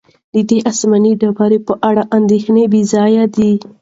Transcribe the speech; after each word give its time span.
د 0.33 0.35
دې 0.49 0.57
آسماني 0.71 1.11
ډبرې 1.21 1.59
په 1.67 1.73
اړه 1.89 2.03
اندېښنه 2.17 2.63
بې 2.71 2.81
ځایه 2.93 3.23
ده. 3.35 3.49